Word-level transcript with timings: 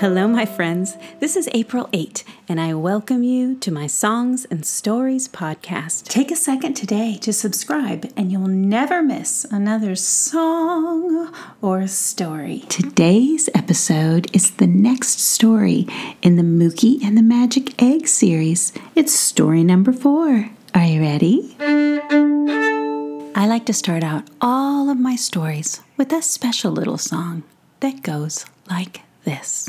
Hello, 0.00 0.26
my 0.26 0.46
friends. 0.46 0.96
This 1.18 1.36
is 1.36 1.46
April 1.52 1.86
8, 1.92 2.24
and 2.48 2.58
I 2.58 2.72
welcome 2.72 3.22
you 3.22 3.54
to 3.56 3.70
my 3.70 3.86
Songs 3.86 4.46
and 4.46 4.64
Stories 4.64 5.28
podcast. 5.28 6.04
Take 6.04 6.30
a 6.30 6.36
second 6.36 6.72
today 6.72 7.18
to 7.18 7.34
subscribe, 7.34 8.10
and 8.16 8.32
you'll 8.32 8.48
never 8.48 9.02
miss 9.02 9.44
another 9.50 9.94
song 9.94 11.30
or 11.60 11.86
story. 11.86 12.64
Today's 12.70 13.50
episode 13.54 14.34
is 14.34 14.52
the 14.52 14.66
next 14.66 15.20
story 15.20 15.86
in 16.22 16.36
the 16.36 16.42
Mookie 16.42 17.04
and 17.04 17.14
the 17.14 17.22
Magic 17.22 17.74
Egg 17.82 18.08
series. 18.08 18.72
It's 18.94 19.12
story 19.12 19.62
number 19.62 19.92
four. 19.92 20.48
Are 20.74 20.86
you 20.86 21.02
ready? 21.02 21.54
I 21.60 23.46
like 23.46 23.66
to 23.66 23.74
start 23.74 24.02
out 24.02 24.24
all 24.40 24.88
of 24.88 24.98
my 24.98 25.16
stories 25.16 25.82
with 25.98 26.10
a 26.10 26.22
special 26.22 26.72
little 26.72 26.96
song 26.96 27.42
that 27.80 28.02
goes 28.02 28.46
like 28.70 29.02
this. 29.24 29.68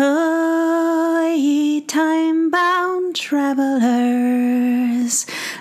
Oh, 0.00 1.34
ye 1.36 1.80
time 1.80 2.50
bound 2.50 3.16
travelers, 3.16 3.66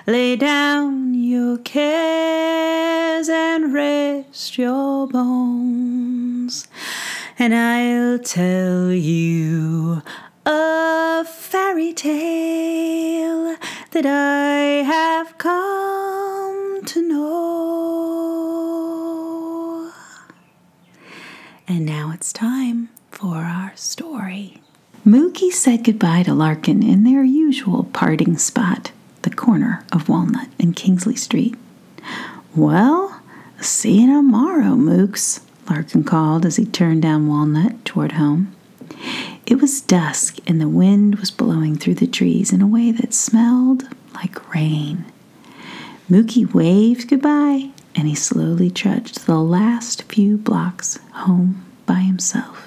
lay 0.05 0.35
down 0.35 1.15
your 1.15 1.57
cares 1.57 3.29
and 3.29 3.73
rest 3.73 4.55
your 4.55 5.07
bones, 5.07 6.67
and 7.39 7.55
I'll 7.55 8.19
tell 8.19 8.91
you 8.91 10.03
a 10.45 11.25
fairy 11.25 11.93
tale 11.93 13.55
that 13.89 14.05
I 14.05 14.83
have 14.83 15.39
come 15.39 16.85
to 16.85 17.01
know. 17.01 17.51
And 21.67 21.87
now 21.87 22.11
it's 22.13 22.31
time 22.31 22.89
for 23.09 23.37
our 23.37 23.71
story. 23.75 24.16
Mookie 25.07 25.53
said 25.53 25.85
goodbye 25.85 26.21
to 26.23 26.33
Larkin 26.33 26.83
in 26.83 27.05
their 27.05 27.23
usual 27.23 27.85
parting 27.93 28.37
spot, 28.37 28.91
the 29.21 29.29
corner 29.29 29.85
of 29.93 30.09
Walnut 30.09 30.49
and 30.59 30.75
Kingsley 30.75 31.15
Street. 31.15 31.55
Well, 32.53 33.21
see 33.61 34.01
you 34.01 34.07
tomorrow, 34.07 34.75
Mooks, 34.75 35.39
Larkin 35.69 36.03
called 36.03 36.45
as 36.45 36.57
he 36.57 36.65
turned 36.65 37.03
down 37.03 37.29
Walnut 37.29 37.85
toward 37.85 38.11
home. 38.11 38.53
It 39.45 39.61
was 39.61 39.79
dusk 39.79 40.39
and 40.45 40.59
the 40.59 40.67
wind 40.67 41.19
was 41.19 41.31
blowing 41.31 41.77
through 41.77 41.95
the 41.95 42.05
trees 42.05 42.51
in 42.51 42.61
a 42.61 42.67
way 42.67 42.91
that 42.91 43.13
smelled 43.13 43.87
like 44.13 44.53
rain. 44.53 45.05
Mookie 46.11 46.53
waved 46.53 47.07
goodbye 47.07 47.69
and 47.95 48.09
he 48.09 48.15
slowly 48.15 48.69
trudged 48.69 49.25
the 49.25 49.39
last 49.39 50.03
few 50.11 50.35
blocks 50.35 50.99
home 51.13 51.63
by 51.85 51.99
himself. 52.01 52.66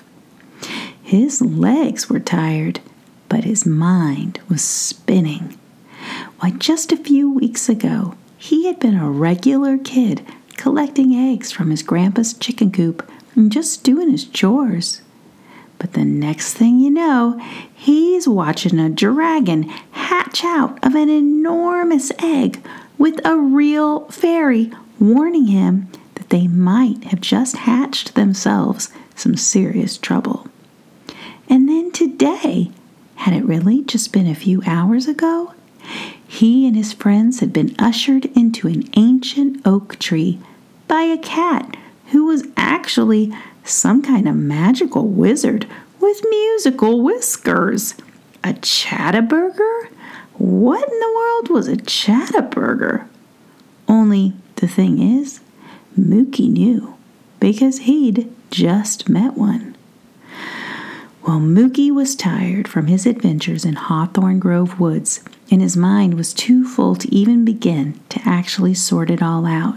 His 1.11 1.43
legs 1.43 2.09
were 2.09 2.21
tired, 2.21 2.79
but 3.29 3.43
his 3.43 3.67
mind 3.67 4.39
was 4.49 4.63
spinning. 4.63 5.59
Why, 6.39 6.53
just 6.53 6.93
a 6.93 6.97
few 6.97 7.29
weeks 7.29 7.69
ago, 7.69 8.15
he 8.39 8.67
had 8.67 8.79
been 8.79 8.95
a 8.95 9.11
regular 9.11 9.77
kid 9.77 10.25
collecting 10.57 11.13
eggs 11.13 11.51
from 11.51 11.71
his 11.73 11.83
grandpa's 11.83 12.33
chicken 12.35 12.71
coop 12.71 13.11
and 13.35 13.51
just 13.51 13.83
doing 13.83 14.09
his 14.09 14.25
chores. 14.25 15.03
But 15.81 15.95
the 15.95 16.05
next 16.05 16.55
thing 16.55 16.79
you 16.79 16.91
know, 16.91 17.41
he's 17.75 18.29
watching 18.29 18.79
a 18.79 18.89
dragon 18.89 19.65
hatch 19.91 20.45
out 20.45 20.79
of 20.87 20.95
an 20.95 21.09
enormous 21.09 22.13
egg 22.21 22.65
with 22.99 23.21
a 23.25 23.37
real 23.37 24.05
fairy 24.11 24.71
warning 25.01 25.49
him 25.49 25.89
that 26.15 26.31
they 26.31 26.47
might 26.47 27.03
have 27.07 27.21
just 27.21 27.57
hatched 27.57 28.15
themselves 28.15 28.93
some 29.17 29.37
serious 29.37 29.99
trouble. 29.99 30.47
And 31.51 31.69
then 31.69 31.91
today, 31.91 32.71
had 33.17 33.35
it 33.35 33.45
really 33.45 33.83
just 33.83 34.13
been 34.13 34.29
a 34.29 34.37
few 34.37 34.63
hours 34.65 35.09
ago? 35.09 35.53
He 36.27 36.65
and 36.67 36.77
his 36.77 36.93
friends 36.93 37.41
had 37.41 37.53
been 37.53 37.75
ushered 37.77 38.27
into 38.37 38.69
an 38.69 38.89
ancient 38.97 39.61
oak 39.67 39.99
tree 39.99 40.39
by 40.87 41.03
a 41.03 41.19
cat 41.19 41.77
who 42.13 42.25
was 42.27 42.47
actually 42.57 43.33
some 43.65 44.01
kind 44.01 44.29
of 44.29 44.37
magical 44.37 45.09
wizard 45.09 45.67
with 45.99 46.25
musical 46.31 47.03
whiskers. 47.03 47.95
A 48.45 48.53
chatterburger? 48.55 49.89
What 50.39 50.89
in 50.89 50.99
the 51.01 51.13
world 51.17 51.51
was 51.51 51.67
a 51.67 51.77
chatterburger? 51.77 53.07
Only 53.89 54.35
the 54.57 54.69
thing 54.69 55.03
is, 55.21 55.41
Mookie 55.99 56.49
knew 56.49 56.97
because 57.41 57.81
he'd 57.81 58.33
just 58.51 59.09
met 59.09 59.35
one. 59.37 59.70
Well, 61.23 61.39
Mookie 61.39 61.91
was 61.91 62.17
tired 62.17 62.67
from 62.67 62.87
his 62.87 63.05
adventures 63.05 63.65
in 63.65 63.75
Hawthorne 63.75 64.39
Grove 64.39 64.81
Woods, 64.81 65.23
and 65.51 65.61
his 65.61 65.77
mind 65.77 66.15
was 66.15 66.33
too 66.33 66.67
full 66.67 66.97
to 66.97 67.15
even 67.15 67.45
begin 67.45 68.01
to 68.09 68.21
actually 68.25 68.75
sort 68.75 69.11
it 69.11 69.23
all 69.23 69.45
out. 69.45 69.77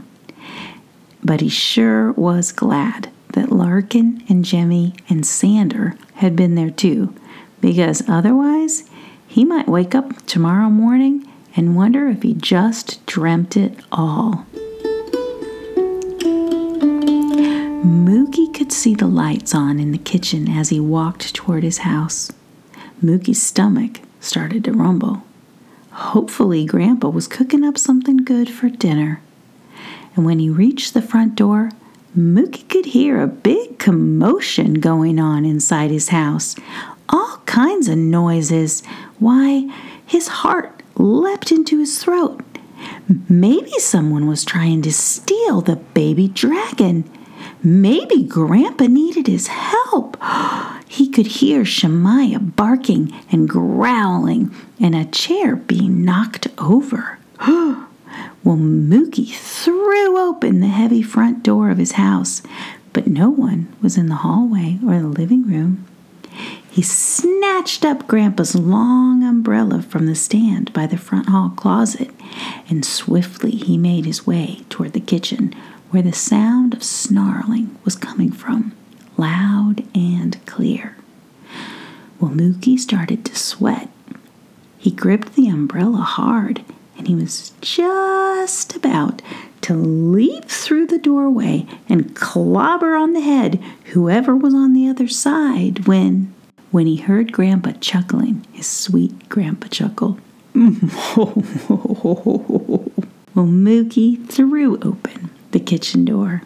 But 1.24 1.42
he 1.42 1.50
sure 1.50 2.14
was 2.14 2.52
glad 2.54 3.10
that 3.34 3.52
Larkin 3.52 4.24
and 4.30 4.46
Jemmy 4.46 4.96
and 5.10 5.26
Sander 5.26 5.98
had 6.16 6.36
been 6.36 6.56
there 6.56 6.70
too, 6.70 7.14
because 7.60 8.08
otherwise 8.08 8.90
he 9.28 9.44
might 9.44 9.68
wake 9.68 9.94
up 9.94 10.26
tomorrow 10.26 10.70
morning 10.70 11.28
and 11.56 11.76
wonder 11.76 12.08
if 12.08 12.24
he 12.24 12.34
just 12.34 13.06
dreamt 13.06 13.58
it 13.58 13.78
all. 13.92 14.46
Could 18.64 18.72
see 18.72 18.96
the 18.96 19.08
lights 19.08 19.54
on 19.54 19.78
in 19.78 19.92
the 19.92 19.98
kitchen 19.98 20.48
as 20.50 20.70
he 20.70 20.80
walked 20.80 21.36
toward 21.36 21.64
his 21.64 21.80
house. 21.80 22.32
Mookie's 23.04 23.42
stomach 23.42 24.00
started 24.22 24.64
to 24.64 24.72
rumble. 24.72 25.22
Hopefully, 25.92 26.66
Grandpa 26.66 27.10
was 27.10 27.28
cooking 27.28 27.66
up 27.66 27.78
something 27.78 28.24
good 28.24 28.50
for 28.50 28.70
dinner. 28.70 29.20
And 30.16 30.26
when 30.26 30.40
he 30.40 30.50
reached 30.50 30.94
the 30.94 31.02
front 31.02 31.36
door, 31.36 31.72
Mookie 32.18 32.70
could 32.70 32.86
hear 32.86 33.22
a 33.22 33.28
big 33.28 33.80
commotion 33.80 34.76
going 34.76 35.20
on 35.20 35.44
inside 35.44 35.92
his 35.92 36.08
house. 36.08 36.56
All 37.10 37.42
kinds 37.46 37.90
of 37.90 37.98
noises. 37.98 38.82
Why, 39.20 39.70
his 40.06 40.30
heart 40.30 40.82
leapt 40.96 41.52
into 41.52 41.80
his 41.80 42.02
throat. 42.02 42.40
Maybe 43.28 43.78
someone 43.80 44.26
was 44.26 44.46
trying 44.46 44.84
to 44.84 44.94
steal 44.94 45.60
the 45.60 45.76
baby 45.76 46.30
dragon. 46.30 47.04
Maybe 47.66 48.24
Grandpa 48.24 48.88
needed 48.88 49.28
his 49.28 49.48
help. 49.48 50.18
He 50.94 51.10
could 51.10 51.26
hear 51.26 51.66
Shemaiah 51.66 52.38
barking 52.38 53.12
and 53.32 53.50
growling 53.50 54.54
and 54.80 54.94
a 54.94 55.06
chair 55.06 55.56
being 55.56 56.06
knocked 56.06 56.48
over. 56.60 57.18
well, 57.48 57.88
Mookie 58.44 59.34
threw 59.34 60.20
open 60.20 60.60
the 60.60 60.68
heavy 60.68 61.02
front 61.02 61.42
door 61.42 61.72
of 61.72 61.80
his 61.80 61.94
house, 61.94 62.44
but 62.94 63.08
no 63.08 63.32
one 63.32 63.74
was 63.82 63.98
in 63.98 64.08
the 64.08 64.18
hallway 64.18 64.78
or 64.86 65.00
the 65.00 65.08
living 65.08 65.48
room. 65.48 65.84
He 66.70 66.84
snatched 66.84 67.84
up 67.84 68.06
Grandpa's 68.08 68.54
long 68.54 69.24
umbrella 69.24 69.82
from 69.82 70.06
the 70.06 70.16
stand 70.16 70.72
by 70.74 70.86
the 70.86 70.98
front 70.98 71.30
hall 71.30 71.50
closet, 71.56 72.12
and 72.70 72.86
swiftly 72.86 73.52
he 73.52 73.80
made 73.80 74.06
his 74.06 74.28
way 74.28 74.60
toward 74.70 74.94
the 74.94 75.00
kitchen 75.00 75.56
where 75.94 76.02
the 76.02 76.12
sound 76.12 76.74
of 76.74 76.84
snarling 76.84 77.78
was 77.86 77.96
coming 77.96 78.32
from, 78.32 78.72
loud 79.16 79.84
and 79.94 80.44
clear. 80.48 80.98
Well, 82.20 82.32
Mookie 82.32 82.80
started 82.80 83.24
to 83.26 83.36
sweat. 83.36 83.90
He 84.80 84.90
gripped 84.90 85.36
the 85.36 85.48
umbrella 85.48 86.00
hard, 86.00 86.66
and 86.98 87.08
he 87.08 87.14
was 87.14 87.52
just 87.62 88.76
about 88.76 89.22
to 89.62 89.76
leap 89.76 90.46
through 90.46 90.88
the 90.88 90.98
doorway 90.98 91.68
and 91.88 92.16
clobber 92.16 92.96
on 92.96 93.14
the 93.14 93.22
head 93.22 93.62
whoever 93.92 94.36
was 94.36 94.56
on 94.56 94.74
the 94.74 94.88
other 94.88 95.08
side 95.08 95.86
when 95.86 96.34
when 96.72 96.88
he 96.88 96.96
heard 96.96 97.32
Grandpa 97.32 97.74
chuckling 97.74 98.44
his 98.52 98.66
sweet 98.66 99.30
grandpa 99.30 99.68
chuckle. 99.68 100.18
well, 100.56 101.36
Mookie 103.36 104.28
threw 104.28 104.80
open 104.80 105.30
the 105.54 105.60
kitchen 105.60 106.04
door. 106.04 106.42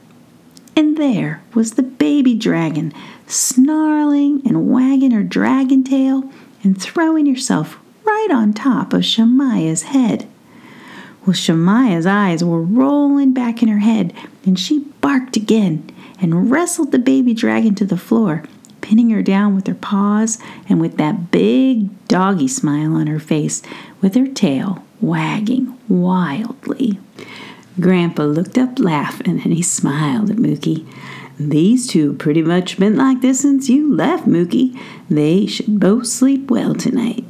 And 0.75 0.95
there 0.95 1.41
was 1.55 1.71
the 1.71 1.83
baby 1.83 2.35
dragon, 2.35 2.93
snarling 3.25 4.43
and 4.45 4.71
wagging 4.71 5.11
her 5.11 5.23
dragon 5.23 5.83
tail 5.83 6.31
and 6.63 6.79
throwing 6.79 7.25
herself 7.25 7.79
right 8.05 8.29
on 8.31 8.53
top 8.53 8.93
of 8.93 9.03
Shemaiah's 9.03 9.83
head. 9.83 10.27
Well, 11.25 11.33
Shemaiah's 11.33 12.05
eyes 12.05 12.43
were 12.43 12.61
rolling 12.61 13.33
back 13.33 13.61
in 13.61 13.67
her 13.67 13.79
head, 13.79 14.13
and 14.45 14.57
she 14.57 14.79
barked 15.01 15.35
again 15.35 15.89
and 16.21 16.49
wrestled 16.49 16.91
the 16.91 16.99
baby 16.99 17.33
dragon 17.33 17.75
to 17.75 17.85
the 17.85 17.97
floor, 17.97 18.43
pinning 18.81 19.09
her 19.09 19.21
down 19.21 19.55
with 19.55 19.67
her 19.67 19.75
paws 19.75 20.37
and 20.69 20.79
with 20.79 20.97
that 20.97 21.31
big 21.31 22.07
doggy 22.07 22.47
smile 22.47 22.95
on 22.95 23.07
her 23.07 23.19
face, 23.19 23.61
with 23.99 24.15
her 24.15 24.27
tail 24.27 24.83
wagging 25.01 25.77
wildly. 25.89 26.99
Grandpa 27.79 28.23
looked 28.23 28.57
up 28.57 28.79
laughing 28.79 29.41
and 29.43 29.53
he 29.53 29.61
smiled 29.61 30.29
at 30.29 30.37
Mookie. 30.37 30.85
These 31.39 31.87
two 31.87 32.13
pretty 32.13 32.41
much 32.41 32.79
been 32.79 32.95
like 32.95 33.21
this 33.21 33.41
since 33.41 33.69
you 33.69 33.93
left, 33.93 34.25
Mookie. 34.27 34.79
They 35.09 35.45
should 35.45 35.79
both 35.79 36.07
sleep 36.07 36.49
well 36.49 36.73
tonight. 36.73 37.23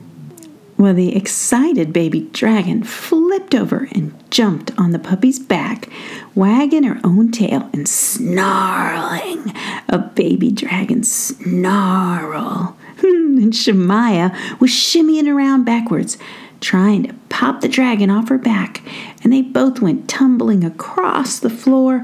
Well, 0.77 0.93
the 0.93 1.15
excited 1.15 1.91
baby 1.91 2.29
dragon 2.31 2.83
flipped 2.83 3.55
over 3.55 3.89
and 3.93 4.13
jumped 4.29 4.71
on 4.77 4.91
the 4.91 4.99
puppy's 4.99 5.39
back, 5.39 5.89
wagging 6.35 6.83
her 6.83 7.01
own 7.03 7.31
tail 7.31 7.67
and 7.73 7.87
snarling. 7.87 9.53
A 9.89 9.97
baby 9.97 10.51
dragon 10.51 11.03
snarl. 11.03 12.77
Hmm, 12.99 13.37
and 13.39 13.53
Shemaya 13.53 14.31
was 14.59 14.69
shimmying 14.69 15.27
around 15.27 15.65
backwards, 15.65 16.17
trying 16.61 17.03
to 17.03 17.13
pop 17.29 17.61
the 17.61 17.67
dragon 17.67 18.09
off 18.09 18.29
her 18.29 18.37
back, 18.37 18.81
and 19.23 19.31
they 19.31 19.41
both 19.41 19.81
went 19.81 20.09
tumbling 20.09 20.63
across 20.63 21.39
the 21.39 21.49
floor, 21.49 22.03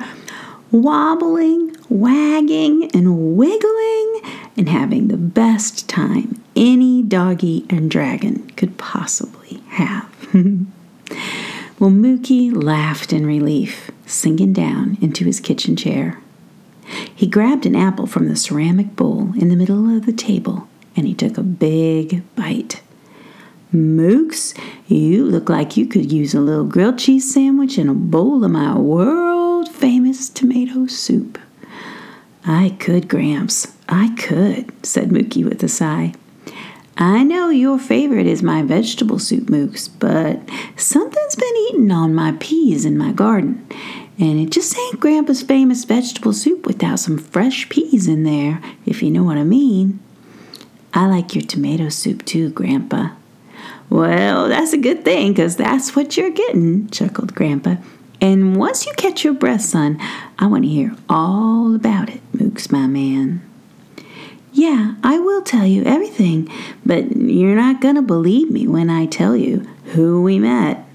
wobbling, 0.71 1.75
wagging, 1.89 2.89
and 2.93 3.37
wiggling, 3.37 4.21
and 4.57 4.69
having 4.69 5.07
the 5.07 5.17
best 5.17 5.87
time 5.89 6.41
any 6.55 7.01
doggy 7.03 7.65
and 7.69 7.89
dragon 7.89 8.49
could 8.51 8.77
possibly 8.77 9.61
have. 9.69 10.09
well, 10.33 11.89
Mookie 11.89 12.51
laughed 12.53 13.13
in 13.13 13.25
relief, 13.25 13.91
sinking 14.05 14.53
down 14.53 14.97
into 15.01 15.25
his 15.25 15.39
kitchen 15.39 15.75
chair. 15.75 16.19
He 17.15 17.27
grabbed 17.27 17.65
an 17.65 17.75
apple 17.75 18.05
from 18.05 18.27
the 18.27 18.35
ceramic 18.35 18.95
bowl 18.95 19.33
in 19.39 19.49
the 19.49 19.55
middle 19.55 19.95
of 19.95 20.05
the 20.05 20.13
table 20.13 20.67
and 20.95 21.07
he 21.07 21.13
took 21.13 21.37
a 21.37 21.43
big 21.43 22.23
bite. 22.35 22.81
Mooks, 23.73 24.55
you 24.85 25.25
look 25.25 25.49
like 25.49 25.75
you 25.75 25.87
could 25.87 26.11
use 26.11 26.35
a 26.35 26.39
little 26.39 26.63
grilled 26.63 26.99
cheese 26.99 27.33
sandwich 27.33 27.79
and 27.79 27.89
a 27.89 27.95
bowl 27.95 28.43
of 28.43 28.51
my 28.51 28.77
world 28.77 29.67
famous 29.67 30.29
tomato 30.29 30.85
soup. 30.85 31.39
I 32.45 32.75
could, 32.79 33.07
Gramps. 33.07 33.75
I 33.89 34.13
could, 34.15 34.85
said 34.85 35.09
Mookie 35.09 35.43
with 35.43 35.63
a 35.63 35.67
sigh. 35.67 36.13
I 36.97 37.23
know 37.23 37.49
your 37.49 37.79
favorite 37.79 38.27
is 38.27 38.43
my 38.43 38.61
vegetable 38.61 39.17
soup, 39.17 39.47
Mooks, 39.47 39.89
but 39.97 40.39
something's 40.79 41.35
been 41.35 41.57
eating 41.69 41.91
on 41.91 42.13
my 42.13 42.33
peas 42.39 42.85
in 42.85 42.95
my 42.95 43.11
garden, 43.11 43.65
and 44.19 44.39
it 44.39 44.51
just 44.51 44.77
ain't 44.77 44.99
Grandpa's 44.99 45.41
famous 45.41 45.83
vegetable 45.83 46.33
soup 46.33 46.67
without 46.67 46.99
some 46.99 47.17
fresh 47.17 47.67
peas 47.69 48.07
in 48.07 48.23
there, 48.23 48.61
if 48.85 49.01
you 49.01 49.09
know 49.09 49.23
what 49.23 49.37
I 49.37 49.43
mean. 49.43 49.99
I 50.93 51.07
like 51.07 51.33
your 51.33 51.43
tomato 51.43 51.89
soup 51.89 52.23
too, 52.23 52.51
Grandpa. 52.51 53.09
Well, 53.89 54.47
that's 54.47 54.73
a 54.73 54.77
good 54.77 55.05
thing, 55.05 55.33
'cause 55.33 55.55
that's 55.55 55.95
what 55.95 56.17
you're 56.17 56.29
getting, 56.29 56.87
chuckled 56.89 57.35
Grandpa. 57.35 57.75
And 58.21 58.55
once 58.55 58.85
you 58.85 58.93
catch 58.95 59.23
your 59.23 59.33
breath, 59.33 59.61
son, 59.61 59.99
I 60.39 60.47
want 60.47 60.63
to 60.63 60.69
hear 60.69 60.95
all 61.09 61.75
about 61.75 62.09
it, 62.09 62.21
Mooks, 62.35 62.71
my 62.71 62.87
man. 62.87 63.41
Yeah, 64.53 64.93
I 65.03 65.19
will 65.19 65.41
tell 65.41 65.65
you 65.65 65.83
everything, 65.83 66.47
but 66.85 67.17
you're 67.17 67.55
not 67.55 67.81
going 67.81 67.95
to 67.95 68.01
believe 68.01 68.51
me 68.51 68.67
when 68.67 68.89
I 68.89 69.07
tell 69.07 69.35
you 69.35 69.67
who 69.93 70.21
we 70.21 70.39
met. 70.39 70.87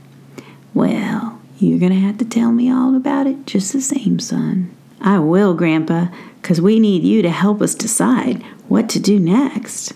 Well, 0.75 1.38
you're 1.59 1.81
going 1.81 1.93
to 1.93 1.99
have 1.99 2.19
to 2.19 2.25
tell 2.25 2.53
me 2.53 2.70
all 2.70 2.94
about 2.94 3.26
it 3.26 3.47
just 3.47 3.73
the 3.73 3.81
same, 3.81 4.20
son. 4.20 4.70
I 5.00 5.19
will, 5.19 5.55
Grandpa, 5.55 6.06
because 6.41 6.61
we 6.61 6.79
need 6.79 7.03
you 7.03 7.20
to 7.23 7.31
help 7.31 7.61
us 7.61 7.75
decide 7.75 8.43
what 8.69 8.88
to 8.91 9.00
do 9.00 9.19
next. 9.19 9.93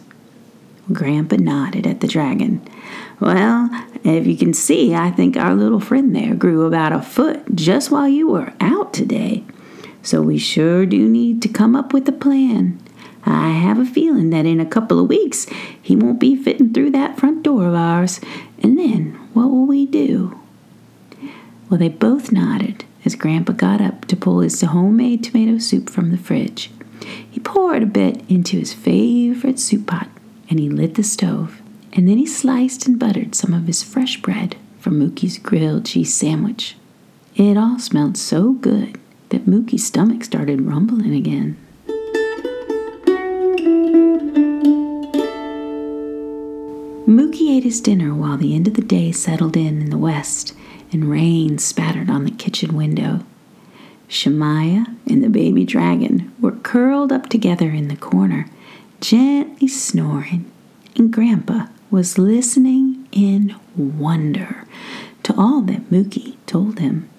Grandpa 0.92 1.36
nodded 1.36 1.86
at 1.86 2.00
the 2.00 2.08
dragon. 2.08 2.66
Well, 3.20 3.70
if 4.04 4.26
you 4.26 4.36
can 4.36 4.54
see, 4.54 4.94
I 4.94 5.10
think 5.10 5.36
our 5.36 5.54
little 5.54 5.80
friend 5.80 6.14
there 6.14 6.34
grew 6.34 6.66
about 6.66 6.92
a 6.92 7.02
foot 7.02 7.54
just 7.54 7.90
while 7.90 8.08
you 8.08 8.28
were 8.28 8.52
out 8.60 8.92
today. 8.92 9.44
So 10.02 10.20
we 10.20 10.38
sure 10.38 10.84
do 10.86 11.08
need 11.08 11.40
to 11.42 11.48
come 11.48 11.76
up 11.76 11.92
with 11.92 12.08
a 12.08 12.12
plan. 12.12 12.80
I 13.24 13.50
have 13.50 13.78
a 13.78 13.84
feeling 13.84 14.30
that 14.30 14.46
in 14.46 14.58
a 14.58 14.66
couple 14.66 14.98
of 14.98 15.08
weeks 15.08 15.46
he 15.80 15.94
won't 15.94 16.18
be 16.18 16.34
fitting 16.34 16.72
through 16.72 16.90
that 16.90 17.18
front 17.18 17.44
door 17.44 17.68
of 17.68 17.74
ours. 17.74 18.20
And 18.60 18.78
then 18.78 19.14
what 19.32 19.50
will 19.50 19.66
we 19.66 19.86
do? 19.86 20.38
Well, 21.70 21.78
they 21.78 21.88
both 21.88 22.32
nodded 22.32 22.84
as 23.04 23.14
Grandpa 23.14 23.52
got 23.52 23.80
up 23.80 24.06
to 24.06 24.16
pull 24.16 24.40
his 24.40 24.60
homemade 24.60 25.24
tomato 25.24 25.58
soup 25.58 25.88
from 25.88 26.10
the 26.10 26.18
fridge. 26.18 26.70
He 27.30 27.40
poured 27.40 27.82
a 27.82 27.86
bit 27.86 28.22
into 28.28 28.58
his 28.58 28.72
favorite 28.72 29.58
soup 29.58 29.86
pot 29.86 30.08
and 30.52 30.60
he 30.60 30.68
lit 30.68 30.96
the 30.96 31.02
stove. 31.02 31.62
And 31.94 32.06
then 32.06 32.18
he 32.18 32.26
sliced 32.26 32.86
and 32.86 32.98
buttered 32.98 33.34
some 33.34 33.54
of 33.54 33.66
his 33.66 33.82
fresh 33.82 34.20
bread 34.20 34.54
from 34.78 35.00
Mookie's 35.00 35.38
grilled 35.38 35.86
cheese 35.86 36.12
sandwich. 36.12 36.76
It 37.34 37.56
all 37.56 37.78
smelled 37.78 38.18
so 38.18 38.52
good 38.52 39.00
that 39.30 39.46
Mookie's 39.46 39.86
stomach 39.86 40.22
started 40.22 40.60
rumbling 40.60 41.14
again. 41.14 41.56
Mookie 47.06 47.56
ate 47.56 47.64
his 47.64 47.80
dinner 47.80 48.14
while 48.14 48.36
the 48.36 48.54
end 48.54 48.68
of 48.68 48.74
the 48.74 48.82
day 48.82 49.10
settled 49.10 49.56
in 49.56 49.80
in 49.80 49.88
the 49.88 49.96
west 49.96 50.54
and 50.92 51.10
rain 51.10 51.56
spattered 51.56 52.10
on 52.10 52.24
the 52.24 52.30
kitchen 52.30 52.76
window. 52.76 53.20
Shemaya 54.06 54.94
and 55.08 55.24
the 55.24 55.30
baby 55.30 55.64
dragon 55.64 56.30
were 56.38 56.52
curled 56.52 57.10
up 57.10 57.30
together 57.30 57.70
in 57.70 57.88
the 57.88 57.96
corner, 57.96 58.44
gently 59.02 59.66
snoring, 59.66 60.50
and 60.96 61.12
Grandpa 61.12 61.66
was 61.90 62.18
listening 62.18 63.06
in 63.10 63.54
wonder 63.76 64.64
to 65.24 65.34
all 65.36 65.60
that 65.62 65.90
Mookie 65.90 66.36
told 66.46 66.78
him. 66.78 67.10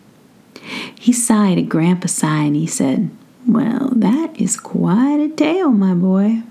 He 0.97 1.11
sighed 1.11 1.57
a 1.57 1.61
Grandpa 1.61 2.07
sigh 2.07 2.43
and 2.43 2.55
he 2.55 2.65
said, 2.65 3.11
Well, 3.45 3.91
that 3.95 4.39
is 4.39 4.57
quite 4.57 5.19
a 5.19 5.27
tale, 5.27 5.71
my 5.71 5.93
boy. 5.93 6.43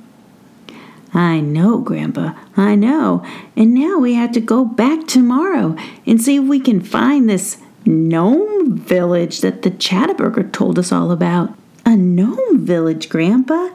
I 1.14 1.40
know, 1.40 1.79
Grandpa, 1.79 2.34
I 2.56 2.75
know. 2.75 3.25
And 3.56 3.75
now 3.75 3.99
we 3.99 4.14
have 4.14 4.32
to 4.32 4.40
go 4.40 4.67
back 4.67 5.06
tomorrow 5.06 5.76
and 6.06 6.20
see 6.20 6.37
if 6.37 6.44
we 6.44 6.61
can 6.61 6.82
find 6.82 7.29
this 7.29 7.56
gnome 7.87 8.76
village 8.76 9.40
that 9.40 9.62
the 9.62 9.70
Chatterburger 9.70 10.52
told 10.52 10.79
us 10.79 10.93
all 10.93 11.11
about. 11.11 11.55
A 11.84 11.96
gnome 11.96 12.64
village, 12.64 13.08
Grandpa? 13.08 13.70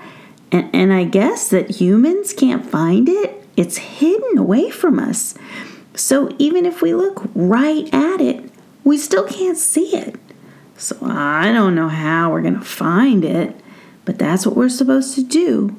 And, 0.52 0.74
and 0.74 0.94
I 0.94 1.04
guess 1.04 1.50
that 1.50 1.82
humans 1.82 2.34
can't 2.34 2.66
find 2.66 3.10
it? 3.10 3.44
It's 3.56 3.78
hidden 3.78 4.38
away 4.38 4.70
from 4.70 5.00
us. 5.00 5.36
So 5.96 6.34
even 6.38 6.66
if 6.66 6.82
we 6.82 6.94
look 6.94 7.30
right 7.34 7.92
at 7.94 8.22
it, 8.22 8.50
we 8.84 8.98
still 8.98 9.28
can't 9.28 9.58
see 9.58 9.96
it. 9.96 10.16
So 10.78 10.96
I 11.02 11.52
don't 11.52 11.76
know 11.76 11.90
how 11.90 12.32
we're 12.32 12.44
going 12.44 12.60
to 12.60 12.62
find 12.62 13.26
it, 13.26 13.56
but 14.06 14.20
that's 14.20 14.46
what 14.46 14.56
we're 14.56 14.70
supposed 14.70 15.16
to 15.16 15.24
do. 15.24 15.76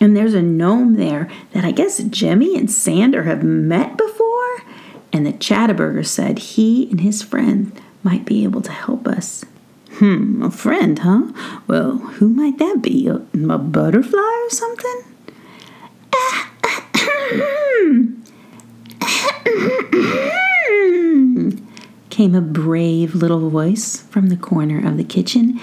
And 0.00 0.16
there's 0.16 0.34
a 0.34 0.42
gnome 0.42 0.94
there 0.94 1.28
that 1.52 1.64
I 1.64 1.72
guess 1.72 2.02
Jimmy 2.02 2.56
and 2.56 2.70
Sander 2.70 3.24
have 3.24 3.42
met 3.42 3.96
before. 3.96 4.62
And 5.12 5.26
the 5.26 5.32
Chatterburger 5.32 6.06
said 6.06 6.38
he 6.38 6.90
and 6.90 7.00
his 7.00 7.22
friend 7.22 7.78
might 8.02 8.24
be 8.24 8.44
able 8.44 8.62
to 8.62 8.72
help 8.72 9.06
us. 9.06 9.44
Hmm, 9.98 10.42
a 10.44 10.50
friend, 10.52 10.96
huh? 11.00 11.32
Well, 11.66 11.98
who 11.98 12.28
might 12.28 12.58
that 12.58 12.82
be? 12.82 13.08
A, 13.08 13.16
a 13.16 13.58
butterfly 13.58 14.20
or 14.20 14.50
something? 14.50 15.02
Came 22.10 22.36
a 22.36 22.40
brave 22.40 23.16
little 23.16 23.50
voice 23.50 24.02
from 24.02 24.28
the 24.28 24.36
corner 24.36 24.86
of 24.86 24.96
the 24.98 25.02
kitchen. 25.04 25.58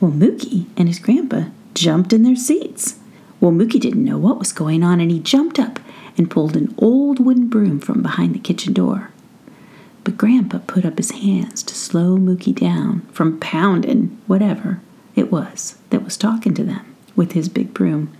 well, 0.00 0.10
Mookie 0.10 0.66
and 0.76 0.88
his 0.88 0.98
grandpa 0.98 1.44
jumped 1.74 2.12
in 2.12 2.24
their 2.24 2.34
seats. 2.34 2.96
Well, 3.38 3.52
Mookie 3.52 3.78
didn't 3.78 4.04
know 4.04 4.18
what 4.18 4.40
was 4.40 4.52
going 4.52 4.82
on, 4.82 5.00
and 5.00 5.12
he 5.12 5.20
jumped 5.20 5.60
up 5.60 5.78
and 6.16 6.28
pulled 6.28 6.56
an 6.56 6.74
old 6.78 7.24
wooden 7.24 7.46
broom 7.46 7.78
from 7.78 8.02
behind 8.02 8.34
the 8.34 8.40
kitchen 8.40 8.72
door. 8.72 9.12
But 10.04 10.18
Grandpa 10.18 10.58
put 10.66 10.84
up 10.84 10.98
his 10.98 11.12
hands 11.12 11.62
to 11.62 11.74
slow 11.74 12.18
Mookie 12.18 12.54
down 12.54 13.00
from 13.12 13.40
pounding 13.40 14.20
whatever 14.26 14.80
it 15.16 15.32
was 15.32 15.76
that 15.88 16.04
was 16.04 16.18
talking 16.18 16.54
to 16.54 16.62
them 16.64 16.94
with 17.16 17.32
his 17.32 17.48
big 17.48 17.72
broom. 17.72 18.12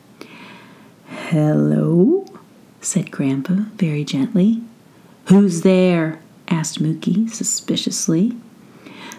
Hello, 1.09 2.27
said 2.81 3.11
Grandpa 3.11 3.55
very 3.77 4.03
gently. 4.03 4.63
Who's 5.27 5.61
there? 5.61 6.21
asked 6.49 6.83
Mookie 6.83 7.31
suspiciously. 7.31 8.37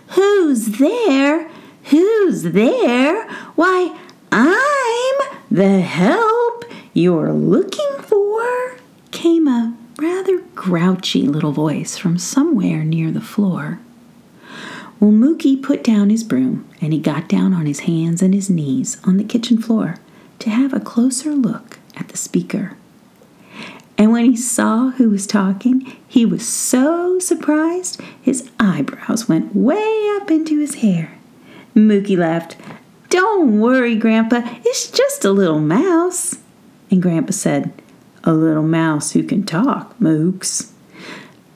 Who's 0.10 0.78
there? 0.80 1.50
Who's 1.86 2.44
there? 2.44 3.30
Why, 3.56 3.96
I'm 4.32 5.40
the 5.52 5.82
help 5.82 6.66
you're 6.94 7.34
looking 7.34 7.98
for, 8.02 8.78
came 9.12 9.48
a 9.48 9.75
rather 9.98 10.40
grouchy 10.56 11.24
little 11.24 11.52
voice 11.52 11.98
from 11.98 12.18
somewhere 12.18 12.84
near 12.84 13.12
the 13.12 13.22
floor. 13.22 13.80
Well, 15.00 15.12
Mookie 15.12 15.62
put 15.62 15.84
down 15.84 16.10
his 16.10 16.24
broom 16.24 16.68
and 16.82 16.94
he 16.94 17.00
got 17.00 17.28
down 17.28 17.54
on 17.54 17.66
his 17.66 17.82
hands 17.82 18.22
and 18.22 18.34
his 18.34 18.50
knees 18.50 18.98
on 19.04 19.18
the 19.18 19.24
kitchen 19.24 19.62
floor 19.62 19.98
to 20.40 20.50
have 20.50 20.74
a 20.74 20.80
closer 20.80 21.32
look 21.32 21.80
at 21.96 22.08
the 22.10 22.18
speaker. 22.18 22.75
And 23.98 24.12
when 24.12 24.25
he 24.25 24.36
saw 24.36 24.92
who 24.92 25.10
was 25.10 25.25
talking, 25.25 25.96
he 26.08 26.25
was 26.25 26.48
so 26.48 27.20
surprised 27.20 28.02
his 28.22 28.50
eyebrows 28.60 29.30
went 29.30 29.56
way 29.56 30.10
up 30.18 30.30
into 30.30 30.60
his 30.60 30.75
hair. 30.75 31.18
Mookie 31.75 32.18
laughed. 32.18 32.58
Don't 33.10 33.60
worry, 33.60 33.96
Grandpa, 33.96 34.42
it's 34.66 34.90
just 34.90 35.24
a 35.24 35.32
little 35.32 35.60
mouse. 35.60 36.36
And 36.92 37.02
Grandpa 37.02 37.32
said, 37.32 37.72
A 38.27 38.34
little 38.34 38.63
mouse 38.63 39.12
who 39.12 39.22
can 39.24 39.44
talk, 39.44 39.98
Mooks. 40.00 40.72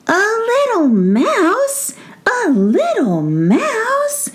A 0.06 0.12
little 0.12 0.88
mouse? 0.88 1.96
A 2.26 2.50
little 2.50 3.22
mouse? 3.22 4.30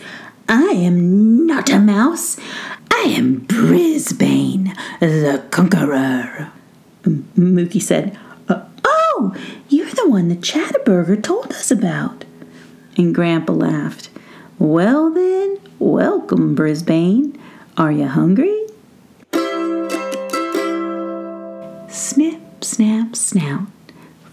I 0.50 0.72
am 0.76 1.48
not 1.48 1.70
a 1.70 1.80
mouse. 1.80 2.38
I 2.92 3.14
am 3.18 3.40
Brisbane, 3.40 4.74
the 5.00 5.44
conqueror. 5.50 6.52
Mookie 7.04 7.82
said, 7.82 8.18
uh, 8.50 8.64
Oh, 8.84 9.34
you're 9.70 9.92
the 9.92 10.10
one 10.10 10.28
the 10.28 10.36
Chatterburger 10.36 11.24
told 11.24 11.54
us 11.54 11.72
about. 11.72 12.26
And 12.98 13.16
Grandpa 13.16 13.54
laughed. 13.54 14.10
Well, 14.60 15.10
then, 15.10 15.60
welcome, 15.80 16.54
Brisbane. 16.54 17.38
Are 17.78 17.92
you 17.94 18.08
hungry? 18.08 18.66
Snip, 21.96 22.62
snap, 22.62 23.16
snout. 23.16 23.68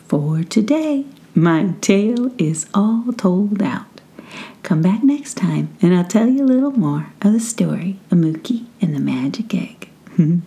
For 0.09 0.42
today, 0.42 1.07
my 1.33 1.75
tale 1.81 2.33
is 2.37 2.66
all 2.75 3.12
told 3.16 3.62
out. 3.62 4.00
Come 4.64 4.83
back 4.83 5.04
next 5.04 5.35
time 5.35 5.73
and 5.81 5.95
I'll 5.95 6.02
tell 6.02 6.26
you 6.26 6.42
a 6.42 6.45
little 6.45 6.73
more 6.73 7.12
of 7.21 7.33
the 7.33 7.38
story 7.38 8.00
of 8.11 8.19
Mookie 8.19 8.66
and 8.81 8.92
the 8.92 8.99
magic 9.00 9.54
egg. 9.54 9.88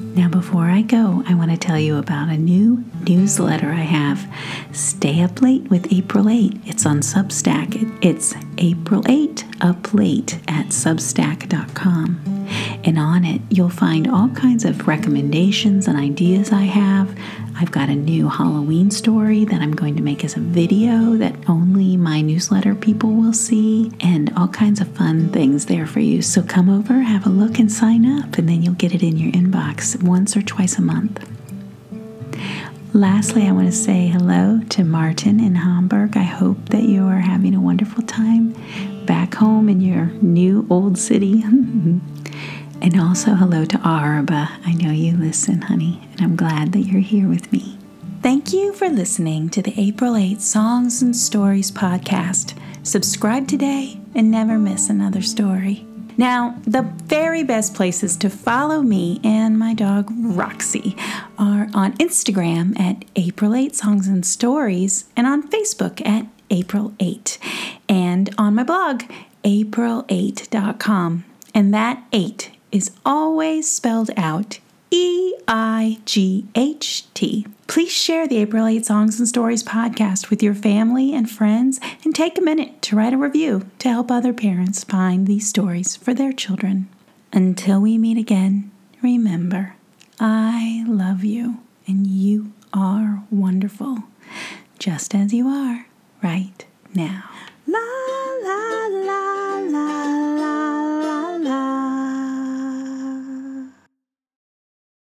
Now, 0.00 0.28
before 0.28 0.64
I 0.64 0.82
go, 0.82 1.22
I 1.28 1.34
want 1.34 1.52
to 1.52 1.56
tell 1.56 1.78
you 1.78 1.96
about 1.96 2.28
a 2.28 2.36
new 2.36 2.84
newsletter 3.06 3.70
I 3.70 3.82
have. 3.82 4.26
Stay 4.72 5.22
Up 5.22 5.40
Late 5.40 5.70
with 5.70 5.92
April 5.92 6.28
8. 6.28 6.58
It's 6.64 6.84
on 6.84 7.00
Substack. 7.00 7.98
It's 8.04 8.34
April 8.58 9.04
8 9.08 9.44
Up 9.60 9.94
Late 9.94 10.40
at 10.48 10.68
Substack.com. 10.68 12.31
And 12.84 12.98
on 12.98 13.24
it, 13.24 13.40
you'll 13.48 13.68
find 13.68 14.08
all 14.08 14.28
kinds 14.30 14.64
of 14.64 14.88
recommendations 14.88 15.86
and 15.86 15.96
ideas 15.96 16.50
I 16.50 16.62
have. 16.62 17.16
I've 17.56 17.70
got 17.70 17.88
a 17.88 17.94
new 17.94 18.28
Halloween 18.28 18.90
story 18.90 19.44
that 19.44 19.60
I'm 19.60 19.74
going 19.74 19.94
to 19.96 20.02
make 20.02 20.24
as 20.24 20.36
a 20.36 20.40
video 20.40 21.16
that 21.16 21.34
only 21.48 21.96
my 21.96 22.20
newsletter 22.20 22.74
people 22.74 23.10
will 23.10 23.32
see, 23.32 23.92
and 24.00 24.32
all 24.36 24.48
kinds 24.48 24.80
of 24.80 24.88
fun 24.96 25.28
things 25.28 25.66
there 25.66 25.86
for 25.86 26.00
you. 26.00 26.22
So 26.22 26.42
come 26.42 26.68
over, 26.68 26.94
have 27.02 27.24
a 27.24 27.30
look, 27.30 27.60
and 27.60 27.70
sign 27.70 28.04
up, 28.04 28.36
and 28.36 28.48
then 28.48 28.62
you'll 28.62 28.74
get 28.74 28.94
it 28.94 29.02
in 29.02 29.16
your 29.16 29.30
inbox 29.32 30.02
once 30.02 30.36
or 30.36 30.42
twice 30.42 30.76
a 30.76 30.82
month. 30.82 31.24
Lastly, 32.94 33.46
I 33.46 33.52
want 33.52 33.68
to 33.68 33.72
say 33.72 34.08
hello 34.08 34.60
to 34.70 34.84
Martin 34.84 35.40
in 35.40 35.54
Hamburg. 35.54 36.16
I 36.16 36.24
hope 36.24 36.68
that 36.70 36.82
you 36.82 37.06
are 37.06 37.20
having 37.20 37.54
a 37.54 37.60
wonderful 37.60 38.02
time 38.02 38.54
back 39.06 39.34
home 39.34 39.68
in 39.68 39.80
your 39.80 40.06
new 40.20 40.66
old 40.68 40.98
city. 40.98 41.44
And 42.82 43.00
also, 43.00 43.34
hello 43.34 43.64
to 43.64 43.78
Arba. 43.84 44.50
I 44.66 44.72
know 44.72 44.90
you 44.90 45.16
listen, 45.16 45.62
honey, 45.62 46.00
and 46.10 46.20
I'm 46.20 46.34
glad 46.34 46.72
that 46.72 46.80
you're 46.80 47.00
here 47.00 47.28
with 47.28 47.52
me. 47.52 47.78
Thank 48.22 48.52
you 48.52 48.72
for 48.72 48.88
listening 48.88 49.50
to 49.50 49.62
the 49.62 49.72
April 49.80 50.16
8 50.16 50.40
Songs 50.40 51.00
and 51.00 51.14
Stories 51.14 51.70
podcast. 51.70 52.58
Subscribe 52.82 53.46
today 53.46 54.00
and 54.16 54.32
never 54.32 54.58
miss 54.58 54.90
another 54.90 55.22
story. 55.22 55.86
Now, 56.16 56.60
the 56.64 56.82
very 56.82 57.44
best 57.44 57.72
places 57.72 58.16
to 58.16 58.28
follow 58.28 58.82
me 58.82 59.20
and 59.22 59.56
my 59.56 59.74
dog 59.74 60.10
Roxy 60.10 60.96
are 61.38 61.68
on 61.74 61.96
Instagram 61.98 62.76
at 62.80 63.04
April 63.14 63.54
8 63.54 63.76
Songs 63.76 64.08
and 64.08 64.26
Stories 64.26 65.04
and 65.16 65.28
on 65.28 65.48
Facebook 65.48 66.04
at 66.04 66.26
April 66.50 66.94
8 66.98 67.38
and 67.88 68.34
on 68.36 68.56
my 68.56 68.64
blog, 68.64 69.04
april8.com. 69.44 71.24
And 71.54 71.72
that 71.74 72.02
8 72.12 72.51
is 72.72 72.90
always 73.04 73.70
spelled 73.70 74.10
out 74.16 74.58
E 74.90 75.34
I 75.46 76.00
G 76.04 76.46
H 76.54 77.04
T. 77.14 77.46
Please 77.66 77.92
share 77.92 78.26
the 78.26 78.38
April 78.38 78.66
8 78.66 78.84
Songs 78.84 79.18
and 79.18 79.28
Stories 79.28 79.62
podcast 79.62 80.28
with 80.28 80.42
your 80.42 80.54
family 80.54 81.14
and 81.14 81.30
friends 81.30 81.80
and 82.04 82.14
take 82.14 82.36
a 82.36 82.42
minute 82.42 82.82
to 82.82 82.96
write 82.96 83.14
a 83.14 83.18
review 83.18 83.70
to 83.78 83.88
help 83.88 84.10
other 84.10 84.32
parents 84.34 84.84
find 84.84 85.26
these 85.26 85.48
stories 85.48 85.96
for 85.96 86.12
their 86.12 86.32
children. 86.32 86.88
Until 87.32 87.80
we 87.80 87.96
meet 87.96 88.18
again, 88.18 88.70
remember, 89.00 89.76
I 90.20 90.84
love 90.86 91.24
you 91.24 91.58
and 91.86 92.06
you 92.06 92.52
are 92.74 93.22
wonderful, 93.30 94.04
just 94.78 95.14
as 95.14 95.32
you 95.32 95.48
are 95.48 95.86
right 96.22 96.66
now. 96.94 97.30
La 97.66 97.78
la 98.42 98.86
la 98.88 99.58
la. 99.58 100.21